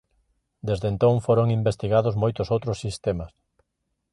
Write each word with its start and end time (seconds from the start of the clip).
Desde 0.67 0.87
entón 0.93 1.15
foron 1.25 1.47
investigados 1.59 2.15
moitos 2.23 2.47
outros 2.55 2.77
sistemas. 2.83 3.31